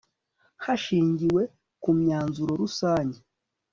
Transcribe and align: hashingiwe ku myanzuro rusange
hashingiwe 0.65 1.41
ku 1.81 1.89
myanzuro 1.99 2.51
rusange 2.61 3.19